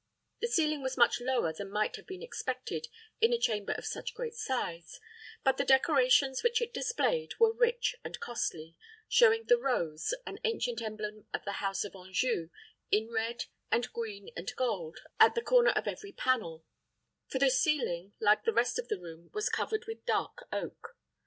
The 0.39 0.47
ceiling 0.47 0.81
was 0.81 0.97
much 0.97 1.21
lower 1.21 1.53
than 1.53 1.69
might 1.69 1.95
have 1.95 2.07
been 2.07 2.23
expected 2.23 2.87
in 3.19 3.31
a 3.33 3.37
chamber 3.39 3.73
of 3.73 3.85
such 3.85 4.15
great 4.15 4.33
size; 4.33 4.99
but 5.43 5.57
the 5.57 5.63
decorations 5.63 6.41
which 6.41 6.59
it 6.59 6.73
displayed 6.73 7.35
were 7.39 7.53
rich 7.53 7.95
and 8.03 8.19
costly, 8.19 8.75
showing 9.07 9.43
the 9.45 9.59
rose, 9.59 10.15
an 10.25 10.39
ancient 10.43 10.81
emblem 10.81 11.27
of 11.35 11.45
the 11.45 11.61
house 11.61 11.83
of 11.83 11.95
Anjou, 11.95 12.49
in 12.89 13.11
red, 13.11 13.45
and 13.71 13.93
green, 13.93 14.31
and 14.35 14.51
gold, 14.55 15.01
at 15.19 15.35
the 15.35 15.41
corner 15.43 15.69
of 15.69 15.87
every 15.87 16.13
panel; 16.13 16.65
for 17.27 17.37
the 17.37 17.51
ceiling, 17.51 18.13
like 18.19 18.43
the 18.43 18.53
rest 18.53 18.79
of 18.79 18.87
the 18.87 18.97
room, 18.99 19.29
was 19.35 19.49
covered 19.49 19.85
with 19.85 20.03
dark 20.07 20.47
oak. 20.51 20.97